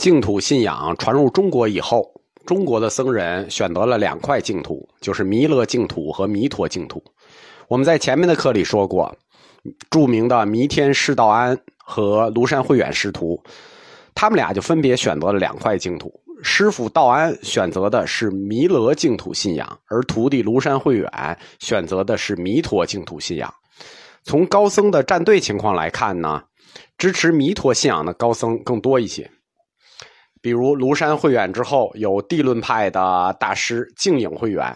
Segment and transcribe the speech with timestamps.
[0.00, 2.10] 净土信仰传入中国以后，
[2.46, 7.04] 中国的僧人选择了两块净土，就是弥勒净土和弥陀净土。
[7.68, 9.14] 我们在前面的课里说过，
[9.90, 13.38] 著名的弥天释道安和庐山慧远师徒，
[14.14, 16.10] 他们俩就分别选择了两块净土。
[16.42, 23.52] 师傅道安选择的是弥勒净土信仰，而徒弟庐山慧远选择的是弥陀净土信仰。
[24.24, 26.42] 从高僧的站队情况来看呢，
[26.96, 29.30] 支持弥陀信仰的高僧更多一些。
[30.42, 34.74] 比如庐山慧远之后，有地论派的大师净影慧远，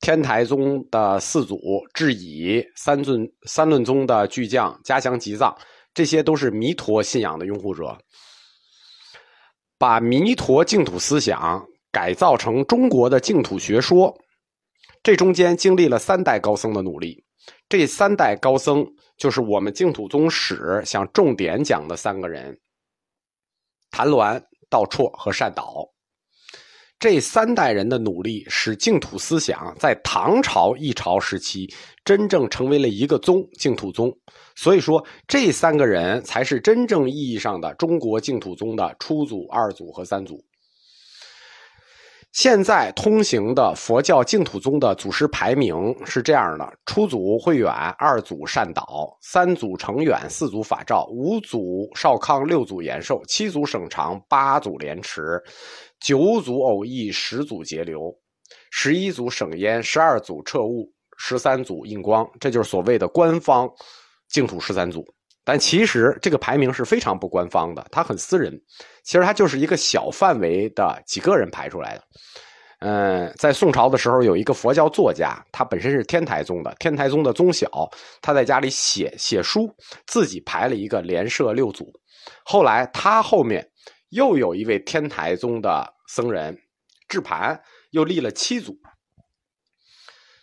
[0.00, 1.60] 天台宗的四祖
[1.94, 5.56] 智以，三尊三论宗的巨匠嘉祥吉藏，
[5.94, 7.96] 这些都是弥陀信仰的拥护者，
[9.78, 14.12] 把弥陀净土思想改造成中国的净土学说，
[15.00, 17.24] 这中间经历了三代高僧的努力。
[17.68, 18.84] 这三代高僧
[19.16, 22.58] 就是我们净土宗史想重点讲的三个人：
[23.92, 24.42] 谭鸾。
[24.74, 25.88] 道绰和善导，
[26.98, 31.72] 这三代人的努力，使净土思想在唐朝一朝时期
[32.04, 34.12] 真正成为了一个宗——净土宗。
[34.56, 40.44] 所以说，这三个人才是真正意义上的中国净土宗的初祖、二祖和三祖。
[42.34, 55.40] 现在通行的佛教净土宗的祖师排名是这样的：初祖慧远，二祖善导，三祖成远，四祖法照，五祖少康，六祖延寿，七祖省长，八祖莲池，
[56.00, 58.12] 九祖偶益，十祖节流，
[58.72, 62.28] 十一祖省烟，十二祖彻悟，十三祖印光。
[62.40, 63.70] 这就是所谓的官方
[64.28, 65.04] 净土十三祖。
[65.44, 68.58] 但其实这个排名是非常不官方的，它很私人。
[69.02, 72.04] 其实它就是一个小范围的几个人排出来的。
[72.80, 77.68] 嗯，在宋朝的时候，有一个佛教作家，他本身是天台宗的，天台宗的宗小，
[78.20, 79.74] 他在家里写写书，
[80.06, 81.90] 自己排了一个连摄六祖。
[82.44, 83.66] 后来他后面
[84.10, 86.58] 又有一位天台宗的僧人
[87.08, 87.58] 智盘，
[87.90, 88.76] 又立了七祖。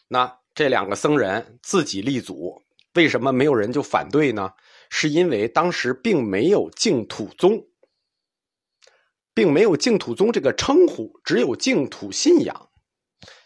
[0.08, 2.60] 那这两个僧人自己立祖，
[2.96, 4.50] 为什么没有人就反对呢？
[4.94, 7.66] 是因为当时并没有净土宗，
[9.34, 12.70] 并没有净土宗这个称呼，只有净土信仰。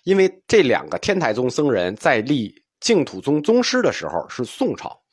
[0.04, 5.04] 因为这两个天台宗僧人在立净土宗宗师的时候是宋朝，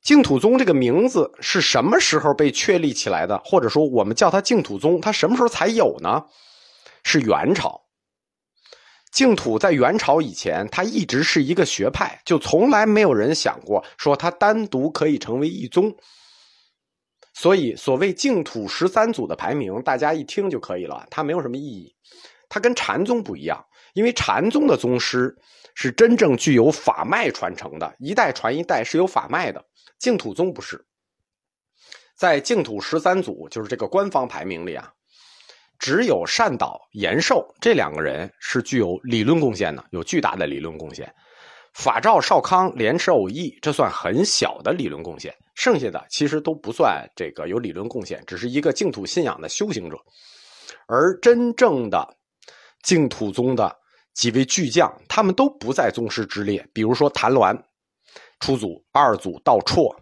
[0.00, 3.36] 净土宗这个名字是什么时候被确立起来的？
[3.44, 6.26] 或者说我们叫它净土宗，它什么时候才有呢？
[7.02, 7.89] 是元朝。
[9.10, 15.94] 净土在元朝以前，它一直是一个学派，就从来没有人想过说它单独可以成为一宗。
[17.32, 21.94] 所以，所谓净土十三祖的排名，大家一听就可以了，它没有什么意义。
[22.48, 25.36] 它跟禅宗不一样，因为禅宗的宗师
[25.74, 29.64] 是真正具有法脉传承的，一代传一代是有法脉的。
[29.98, 30.84] 净土宗不是，
[32.16, 34.92] 在净土十三祖，就是这个官方排名里啊。
[35.80, 41.12] 只有善导、延寿这两个人是具有理论贡献的，有巨大的理论贡献。
[41.72, 45.34] 法照、少康、莲池、偶益，这算很小的理论贡献。
[45.54, 49.96] 剩下的其实都不算这个有理论贡献，只是一个净土信仰的修行者。
[50.86, 52.16] 而真正的
[52.82, 53.74] 净土宗的
[54.12, 56.68] 几位巨匠，他们都不在宗师之列。
[56.74, 57.58] 比如说谭鸾，
[58.40, 59.96] 初祖、二祖道绰，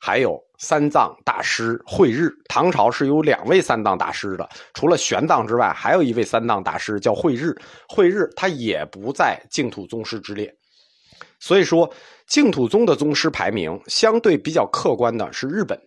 [0.00, 0.40] 还有。
[0.64, 7.54] 三藏大师慧日，唐朝是有两位三藏大师的，除了玄奘之外，还有一位三藏大师叫慧日。
[7.86, 10.50] 慧日他也不在净土宗师之列，
[11.38, 11.92] 所以说
[12.26, 15.78] 净土宗的宗师排名相对比较客观的是日本。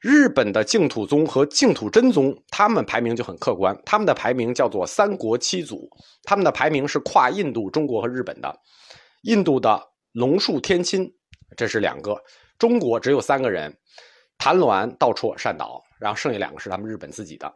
[0.00, 5.88] 日本的净土宗和净土真宗，他们排名就很客观，他们的排名叫做三国七祖，
[6.22, 8.54] 他们的排名是跨印度、中国和日本的。
[9.22, 11.10] 印度的龙树天亲，
[11.56, 12.14] 这是两个；
[12.58, 13.74] 中国只有三个人。
[14.38, 17.52] 谭鸾、道绰、善导，然后剩下两个是他们日本自己的。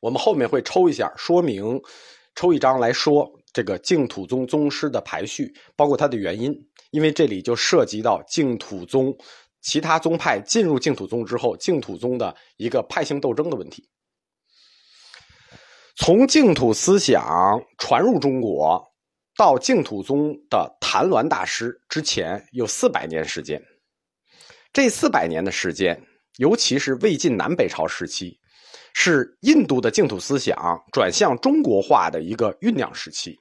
[0.00, 1.80] 我们后面会抽一下说明，
[2.34, 6.54] 抽一张来说这个净土宗宗师的排序，包括它的原因，
[6.90, 9.16] 因为这里就涉及到净土宗
[9.60, 13.88] 其他宗派进入净土宗之后，净土宗的一个派性斗争的问题。
[15.96, 18.82] 从净土思想传入中国
[19.36, 23.62] 到净土宗的谭鸾大师之前，有四百年时间。
[24.72, 26.02] 这四百年的时间，
[26.38, 28.38] 尤其是魏晋南北朝时期，
[28.94, 33.38] 是印度的净土思想转向中国化的一个酝酿时期。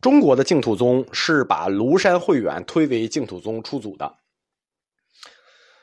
[0.00, 4.12] 中国的净土宗是把庐山慧远推为净土宗初祖的。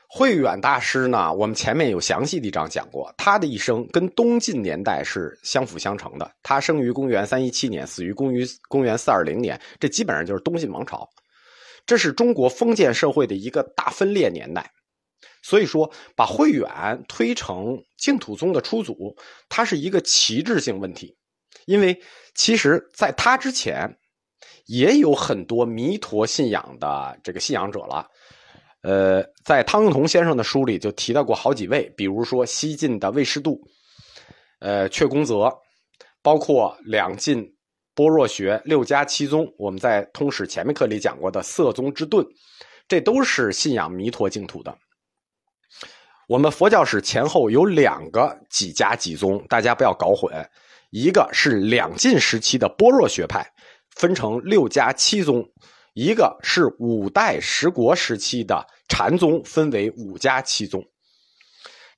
[0.06, 6.30] 慧远大师呢，我们前面有详细的一章讲过，他的一生跟东晋年代是相辅相成的。
[6.42, 11.08] 他生于公元三一七年，死于公于公元四二零年，这基本上就是东晋王朝。
[11.90, 14.70] 这是中国封建社会的一个大分裂年代，
[15.42, 19.16] 所以说，把慧远推成净土宗的初祖，
[19.48, 21.16] 它是一个旗帜性问题。
[21.66, 22.00] 因为
[22.36, 23.92] 其实在他之前，
[24.66, 28.06] 也有很多弥陀信仰的这个信仰者了。
[28.82, 33.60] 呃，在汤用彤先生的书里就提到过好几位，比如说西晋的魏师度，
[34.60, 35.52] 呃，阙公泽，
[36.22, 37.44] 包括两晋
[38.00, 42.26] 般若学六家七宗，我们在通史前面课里讲过的色宗之顿，
[42.88, 44.74] 这都是信仰弥陀净土的。
[46.26, 50.32] 我们佛教史前后有两个几家几宗，大家不要搞混。
[50.88, 53.46] 一个是两晋时期的般若学派，
[53.96, 55.42] 分成六家七宗；
[55.92, 60.82] 一个是五代十国时期的禅宗，分为五家七宗。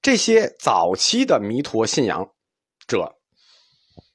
[0.03, 2.29] 这些早期的弥陀信仰
[2.89, 3.15] 者，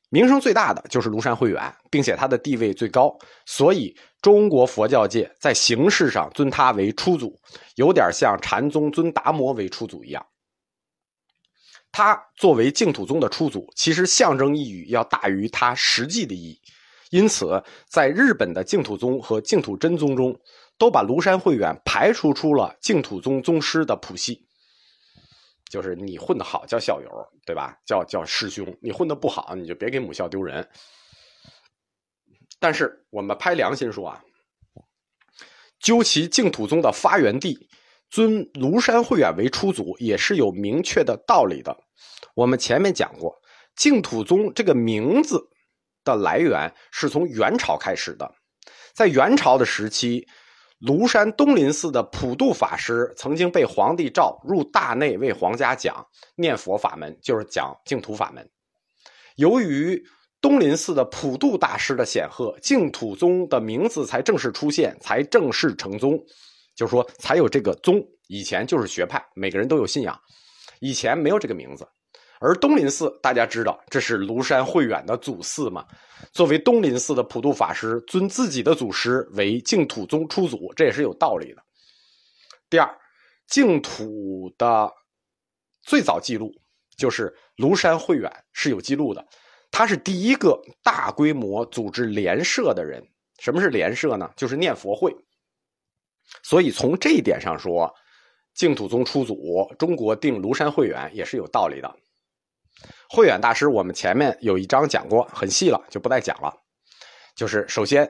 [0.10, 3.14] 名声最大的就是庐山慧远，并且他的地位最高，
[3.46, 7.38] 所以中国佛教界在形式上尊他为初祖，
[7.76, 10.26] 有点像禅宗尊达摩为初祖一样。
[11.92, 16.62] 他作为净土宗的初祖，其实象征意义要大于他实际的意义，
[17.10, 20.40] 因此在日本的净土宗和净土真宗中，
[20.78, 24.47] 都把庐山慧远排除出了净土宗宗师的谱系。
[25.70, 27.10] 就是你混得好叫校友，
[27.46, 27.78] 对吧？
[27.86, 28.78] 叫叫师兄。
[28.82, 30.68] 你混得不好，你就别给母校丢人。
[32.60, 34.24] 但是我们拍良心说啊，
[35.80, 37.68] 究其净土宗的发源地，
[38.10, 41.78] 尊庐山慧远为初祖，也是有明确的道理的。
[42.34, 43.36] 我们前面讲过，
[43.76, 45.50] 净土宗这个名字
[46.04, 48.34] 的来源是从元朝开始的，
[48.94, 50.28] 在元朝的时期。
[50.80, 58.48] 庐山东林寺的普度法师曾经被皇帝召入大内为皇家讲念佛法门，就是讲净土法门。
[59.38, 60.00] 由于
[60.40, 66.20] 东林寺的普度大师的显赫，净土宗的名字才正式出现，才正式成宗，
[66.76, 68.00] 就是说才有这个宗。
[68.28, 70.16] 以前就是学派，每个人都有信仰，
[70.80, 71.88] 以前没有这个名字。
[72.40, 75.86] 而东林寺，大家知道这是庐山慧远的祖寺嘛？
[76.32, 81.64] 作为东林寺的普度法师，尊自己的祖师为净土宗初祖，这也是有道理的。
[82.70, 82.98] 第二，
[83.48, 84.92] 净土的
[85.84, 86.54] 最早记录
[86.98, 89.26] 就是庐山慧远是有记录的，
[89.72, 93.04] 他是第一个大规模组织联社的人。
[93.40, 94.30] 什么是联社呢？
[94.36, 95.16] 就是念佛会。
[96.44, 97.94] 所以从这一点上说，
[98.54, 101.96] 净土宗初祖中国定庐山慧远也是有道理的。
[103.10, 106.54] 慧远大师，我们前面有一章讲过，很细了，就不再讲了。
[107.36, 108.10] 就是首先，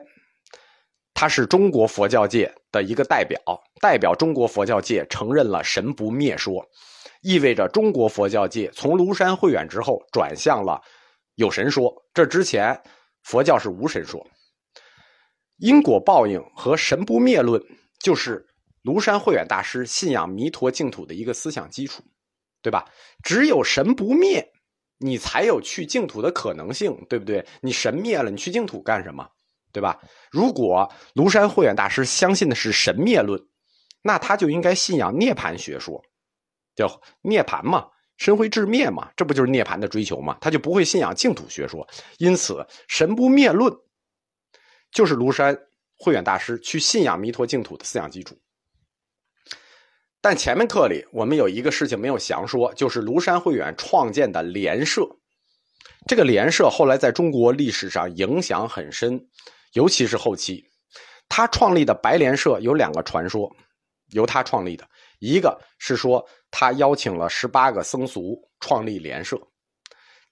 [1.14, 3.38] 他是中国佛教界的一个代表，
[3.80, 6.66] 代表中国佛教界承认了神不灭说，
[7.22, 10.80] 意味着中国佛教界从庐山慧远之后转向了
[11.36, 11.94] 有神说。
[12.12, 12.80] 这之前，
[13.22, 14.26] 佛教是无神说。
[15.58, 17.62] 因果报应和神不灭论，
[18.00, 18.46] 就是
[18.82, 22.02] 庐山慧远大师信仰弥陀净土的一个思想基础，
[22.62, 22.84] 对吧？
[23.22, 24.52] 只有神不灭。
[24.98, 27.44] 你才有去净土的可能性，对不对？
[27.60, 29.28] 你神灭了，你去净土干什么？
[29.70, 30.00] 对吧？
[30.30, 33.40] 如果庐山慧远大师相信的是神灭论，
[34.02, 36.02] 那他就应该信仰涅槃学说，
[36.74, 37.86] 叫涅槃嘛，
[38.16, 40.36] 神会至灭嘛，这不就是涅槃的追求嘛？
[40.40, 41.86] 他就不会信仰净土学说。
[42.16, 43.72] 因此，神不灭论
[44.90, 45.56] 就是庐山
[45.98, 48.36] 慧远大师去信仰弥陀净土的思想基础。
[50.20, 55.08] 但前面课里我们有一个事情没有详说，就是庐山慧远创建的莲社。
[56.06, 59.20] 这个莲社后来在中国历史上影响很深，
[59.74, 60.64] 尤其是后期，
[61.28, 63.48] 他创立的白莲社有两个传说，
[64.10, 64.88] 由他创立的，
[65.20, 69.38] 一个是说他邀请了十八个僧俗创立莲社，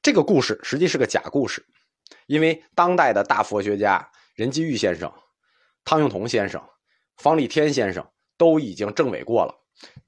[0.03, 1.65] 这个故事实际是个假故事，
[2.27, 5.13] 因为当代的大佛学家任继玉先生、
[5.85, 6.61] 汤用彤先生、
[7.19, 8.05] 方立天先生
[8.37, 9.55] 都已经证伪过了。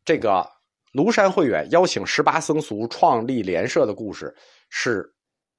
[0.05, 0.49] 这个
[0.93, 4.35] 庐山慧远邀请十八僧俗创立莲社的故事，
[4.71, 5.15] 是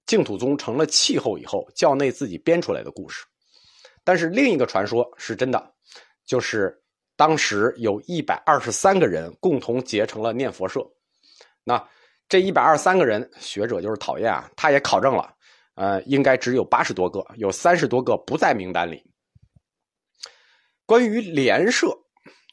[0.05, 3.23] 净土宗成了气候以后教内自己编出来的故事。
[4.03, 5.73] 但是另一个传说是真的，
[6.25, 6.75] 就是
[7.15, 10.81] 当时有一百二十三个人共同结成了念佛社。
[11.63, 11.87] 那
[12.27, 15.31] 这一百二十三个人，学者就是讨厌啊，他也考证了，
[15.75, 19.03] 呃，应该只有八十多个，有三十多个不在名单里。
[20.87, 21.95] 关于莲社。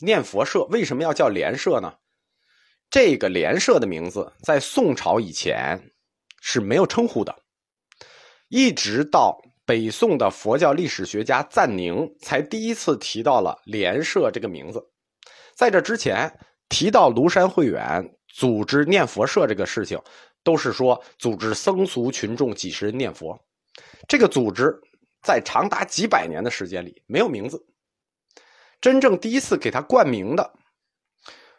[0.00, 1.94] 念佛社为什么要叫莲社呢？
[2.90, 5.90] 这个莲社的名字在宋朝以前
[6.40, 7.34] 是没有称呼的，
[8.48, 14.80] 一直到北宋的佛教历史学家赞宁才第一次提到了莲社这个名字。
[15.54, 16.32] 在这之前，
[16.68, 19.98] 提到庐山慧远组织念佛社这个事情，
[20.44, 23.36] 都是说组织僧俗群众几十人念佛。
[24.06, 24.72] 这个组织
[25.22, 27.60] 在长达几百年的时间里没有名字。
[28.80, 30.52] 真正第一次给他冠名的，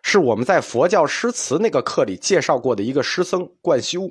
[0.03, 4.09] 是我们在佛教诗词那个课里介绍过的一个诗僧贯休。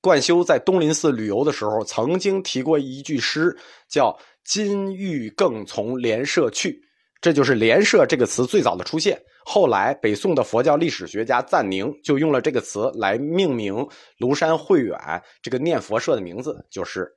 [0.00, 3.54] 贯休在东林寺旅游的时候，曾经提过一句诗，
[3.86, 6.82] 叫“金玉更从莲社去”，
[7.20, 9.20] 这就是“莲社”这个词最早的出现。
[9.44, 13.74] 后来，北宋的佛教历史学家赞宁就用了这个词来命名
[14.18, 14.98] 庐山慧远
[15.42, 17.10] 这个念佛社的名字，就是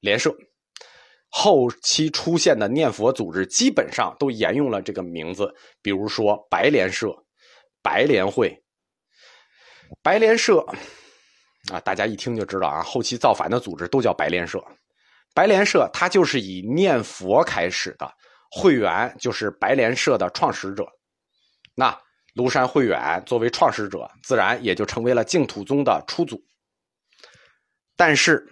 [0.00, 0.34] 莲社。
[1.34, 7.08] 后期出现的念佛组织基本上都沿用了这个名字，比如说白莲社、
[7.82, 8.62] 白莲会、
[10.02, 10.62] 白莲社。
[11.72, 14.62] 啊，大家一听就知道啊，后期造反的组织都叫白莲社。
[15.32, 18.12] 白莲社它就是以念佛开始的，
[18.50, 20.84] 慧远就是白莲社的创始者。
[21.74, 21.98] 那
[22.34, 26.38] 庐山慧远作为创始者，自然也就成为了净土宗的初祖。
[27.96, 28.44] 但是，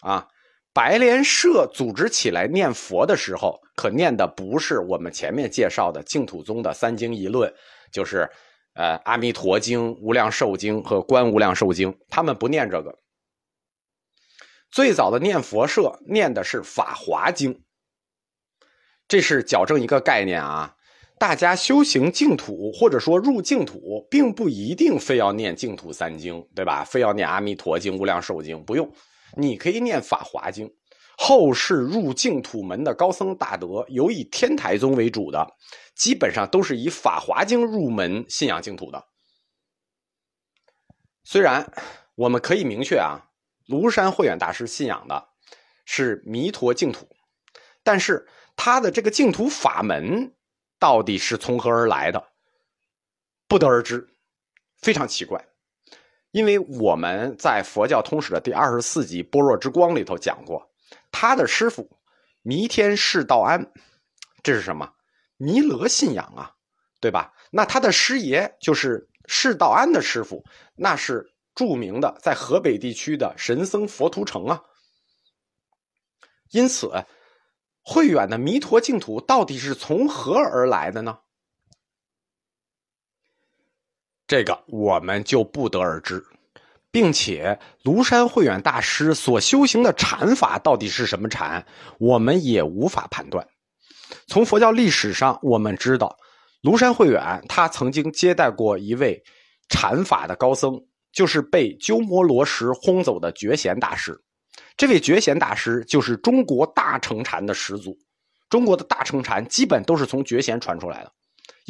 [0.00, 0.26] 啊，
[0.72, 7.52] 白莲社组织起来念佛的时候，可念的不是我们前面介绍的净土宗的三经一论，
[7.92, 8.28] 就是。
[8.74, 12.96] 呃，《阿弥陀经》《无量寿经》和《观无量寿经》，他们不念这个。
[14.70, 17.52] 最早的念佛社念的是《法华经》，
[19.08, 20.76] 这是矫正一个概念啊。
[21.18, 26.84] 大家修行净土或者说入净土，并不一定非要念净土三经，对吧？
[26.84, 28.88] 非要念《阿弥陀经》《无量寿经》，不用，
[29.36, 30.68] 你可以念《法华经》。
[31.22, 35.46] 后世入净土门的高僧大德，尤以天台宗为主的。
[35.94, 39.06] 基本上都是以《法华经》入门信仰净土的。
[41.22, 41.70] 虽然
[42.14, 43.20] 我们可以明确啊，
[43.66, 45.28] 庐山慧远大师信仰的
[45.84, 47.06] 是弥陀净土，
[47.82, 50.34] 但是他的这个净土法门
[50.78, 52.32] 到底是从何而来的，
[53.46, 54.08] 不得而知，
[54.78, 55.49] 非常奇怪。
[56.30, 60.70] 因为我们在《佛教通史》的第二十四集《般若之光》里头讲过，
[61.10, 61.90] 他的师傅
[62.42, 63.72] 弥天释道安，
[64.42, 64.92] 这是什么？
[65.36, 66.52] 弥勒信仰啊，
[67.00, 67.32] 对吧？
[67.50, 70.44] 那他的师爷就是释道安的师傅，
[70.76, 74.62] 那是著名的在河北地区的神僧佛图澄啊。
[76.50, 76.92] 因此，
[77.82, 81.18] 慧远的弥陀净土到底是从何而来的呢？
[84.30, 86.24] 这个我们就不得而知，
[86.92, 91.66] 并且庐山慧远大师所修行的禅法到底是什么禅，
[91.98, 93.44] 我们也无法判断。
[94.28, 96.16] 从佛教历史上，我们知道，
[96.62, 99.20] 庐山慧远他曾经接待过一位
[99.68, 100.80] 禅法的高僧，
[101.12, 104.16] 就是被鸠摩罗什轰走的觉贤大师。
[104.76, 107.98] 这位觉贤大师就是中国大乘禅的始祖，
[108.48, 111.12] 中国的大乘禅基本都是从觉贤传出来的。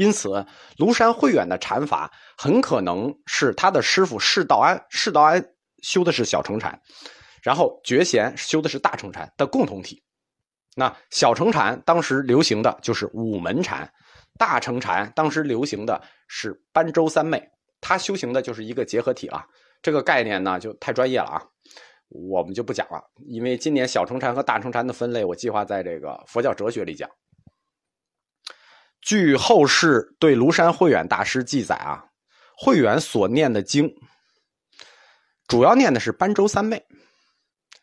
[0.00, 0.46] 因此，
[0.78, 5.44] 庐山慧远的禅法很可能是他的师傅释道安，释道安
[5.82, 6.80] 修的是小乘禅，
[7.42, 10.02] 然后觉贤修的是大乘禅的共同体。
[10.74, 13.86] 那小乘禅当时流行的就是五门禅，
[14.38, 17.46] 大乘禅当时流行的是般舟三昧，
[17.82, 19.44] 它修行的就是一个结合体了。
[19.82, 21.42] 这个概念呢就太专业了啊，
[22.08, 23.04] 我们就不讲了。
[23.26, 27.06] 因为今年小乘禅和大乘禅的分类，我计划在这个佛教哲学里讲。
[29.00, 32.04] 据后世对庐山慧远大师记载啊，
[32.56, 33.94] 慧远所念的经，
[35.48, 36.84] 主要念的是般舟三昧。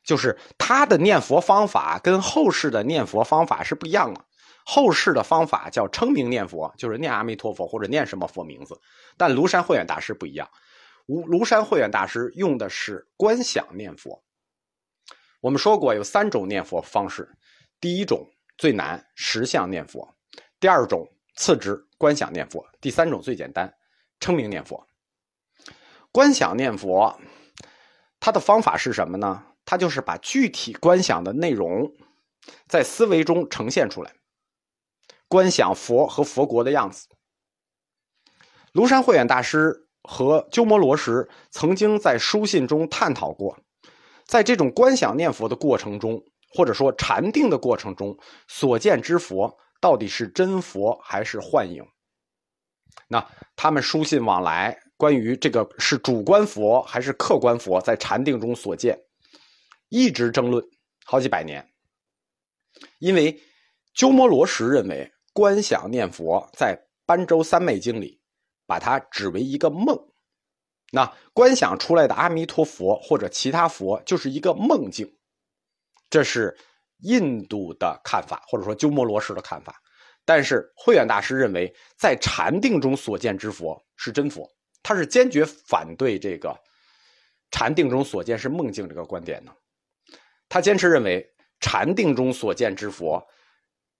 [0.03, 4.23] 就是他的念佛方法跟后世的念佛方法是不一样的。
[4.65, 8.79] 后世的方法叫称名念佛，就是念阿弥陀佛或者念什么佛名字。
[9.17, 10.49] 但庐山慧远大师不一样，
[11.07, 14.23] 庐庐山慧远大师用的是观想念佛。
[15.41, 17.29] 我们说过有三种念佛方式，
[17.81, 18.25] 第一种
[18.57, 20.07] 最难，实相念佛；
[20.59, 23.71] 第二种次之，观想念佛；第三种最简单，
[24.19, 24.87] 称名念佛。
[26.11, 27.19] 观想念佛，
[28.19, 29.43] 它的方法是什么呢？
[29.65, 31.91] 它就是把具体观想的内容，
[32.67, 34.13] 在思维中呈现出来，
[35.27, 37.07] 观想佛和佛国的样子。
[38.73, 43.59] 庐山慧远大师和鸠摩罗什曾经在书信中探讨过，
[44.25, 46.23] 在这种观想念佛的过程中，
[46.55, 51.85] 或者说禅定的过程中，所见之佛到底是真佛还是幻影？
[53.07, 58.99] 那他们书信往来，关于这个是主观佛还是客观佛，在禅定中所见。
[59.89, 60.61] 一直争论
[61.05, 61.65] 好几百年，
[62.99, 63.41] 因为
[63.93, 68.19] 鸠摩罗什认为观想念佛在般舟三昧经里
[68.65, 69.97] 把它指为一个梦，
[70.91, 75.15] 那观想出来的阿弥陀佛或者其他佛就是一个梦境，
[76.09, 76.57] 这是
[76.99, 79.81] 印度的看法，或者说鸠摩罗什的看法。
[80.25, 84.45] 但是慧远大师认为，在禅定中所见之佛是真佛，
[84.83, 86.53] 他是坚决反对这个
[87.51, 89.55] 禅定中所见是梦境这个观点的。
[90.49, 91.25] 他坚持认为，
[91.59, 93.25] 禅定中所见之佛，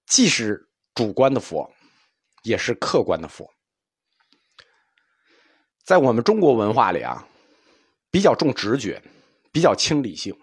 [0.06, 1.72] 既是主观的佛，
[2.44, 3.50] 也是客观的佛。
[5.86, 7.26] 在我们中国文化里啊，
[8.12, 9.02] 比较重直觉，
[9.54, 10.38] 比较轻理性。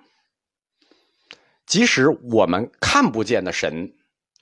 [1.66, 3.90] 即使我们看不见的神，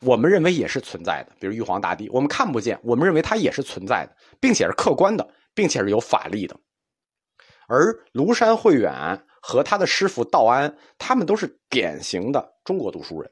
[0.00, 6.58] 我们认为也是存在的，比如玉皇大帝，我们看不见，我们认为它也是存在的，并且是客观的，并且是有法力的。
[7.68, 13.30] 而庐山慧远和他的师傅道安，他们都是典型的中国读书人。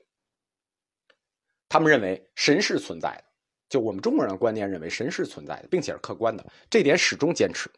[1.69, 3.25] 他们认为神是存在的，
[3.69, 7.69] 就我们中国人的观念认为神是存在的，并且是客观的，这点始终坚持。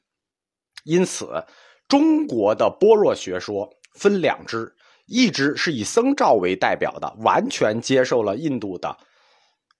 [0.84, 1.42] 因此，
[1.88, 4.72] 中国的般若学说分两支。
[5.12, 8.96] 一支是以僧肇为代表的，完全接受了印度的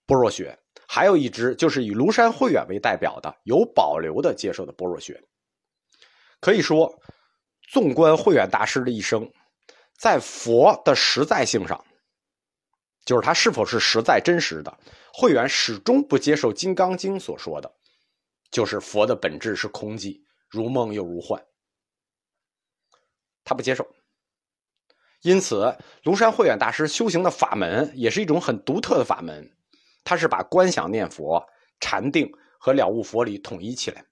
[0.05, 0.55] 般若学；
[0.87, 5.19] 还有一支就是以庐山慧远为代表的，有保留的接受的般若学。
[6.39, 6.95] 可以说，
[7.71, 9.27] 纵观慧远大师的一生，
[9.97, 11.83] 在佛的实在性上，
[13.07, 14.79] 就是他是否是实在真实的，
[15.15, 17.75] 慧远始终不接受《金刚经》所说的，
[18.51, 20.21] 就是佛的本质是空寂，
[20.51, 21.43] 如梦又如幻，
[23.45, 23.89] 他不接受。
[25.23, 29.49] 因此，庐山慧远大师修行的法门也是一种很独特的法门，
[30.03, 31.41] 他是把观想念佛、
[31.79, 34.05] 禅定和了悟佛理统一起来。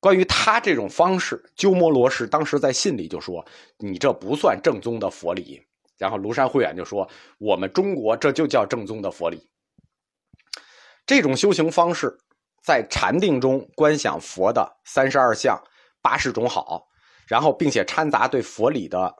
[0.00, 3.44] 关于他这种方式，鸠摩罗什当时在信里就说
[3.76, 5.62] ：“你这不算正宗的佛理。”
[5.98, 7.06] 然后庐山慧远就说
[7.38, 9.50] ：“我们中国这就叫正宗的佛理。”
[11.04, 12.16] 这种修行方式，
[12.62, 15.62] 在禅定中观想佛的三十二相、
[16.00, 16.86] 八十种好，
[17.26, 19.14] 然后并且掺杂对佛理的。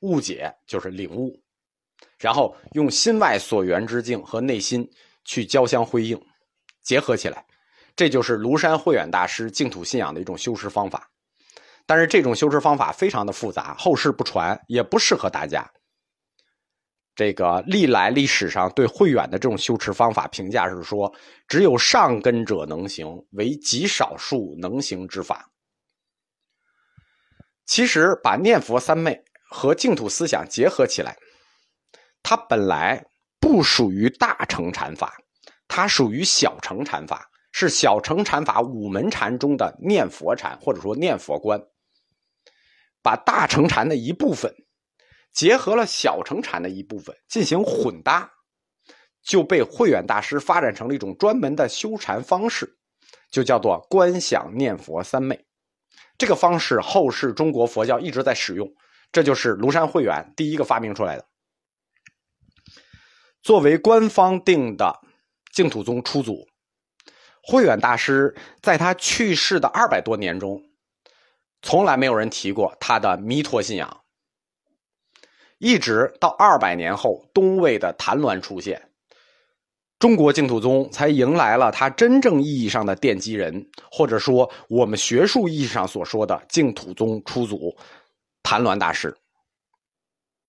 [0.00, 1.38] 误解就是领悟，
[2.18, 4.88] 然后用心外所缘之境和内心
[5.24, 6.20] 去交相辉映，
[6.82, 7.44] 结合起来，
[7.94, 11.10] 这就是庐山慧远大师净土信仰的一种修持方法。
[11.86, 15.68] 但是这种修持方法非常的复杂，后世不传，也不适合大家。
[17.16, 21.12] 这个历来历史上对慧远的这种修持方法评价是说，
[21.48, 25.50] 只有上根者能行，为极少数能行之法。
[27.66, 29.22] 其实把念佛三昧。
[29.50, 31.16] 和净土思想结合起来，
[32.22, 33.04] 它本来
[33.40, 35.16] 不属于大乘禅法，
[35.66, 41.60] 它属于小乘禅法，是小乘禅法五门禅中的念佛禅，或者说念佛观。
[43.02, 44.54] 把大乘禅的一部分
[45.32, 48.30] 结合了小乘禅的一部分进行混搭，
[49.22, 52.78] 就被慧远大师发展成了一种专门的修禅方式，
[53.32, 55.44] 就叫做观想念佛三昧。
[56.16, 58.72] 这个方式后世中国佛教一直在使用。
[59.12, 61.26] 这就是庐山慧远第一个发明出来的。
[63.42, 65.00] 作为官方定的
[65.52, 66.46] 净土宗初祖，
[67.42, 70.62] 慧远大师在他去世的二百多年中，
[71.62, 74.00] 从来没有人提过他的弥陀信仰。
[75.58, 78.90] 一直到二百年后，东魏的谭鸾出现，
[79.98, 87.76] 中国净土宗才迎来了他真正意义上的奠基人，或者说我们学术意义上所说的净土宗初祖。
[88.42, 89.19] 谭鸾大师。